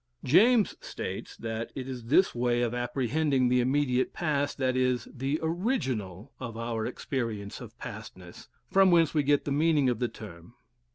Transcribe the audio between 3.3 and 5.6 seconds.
the immediate past that is "the